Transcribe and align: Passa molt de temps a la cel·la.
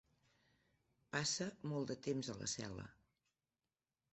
Passa 1.17 1.47
molt 1.73 1.91
de 1.91 1.99
temps 2.07 2.33
a 2.35 2.39
la 2.41 2.51
cel·la. 2.55 2.87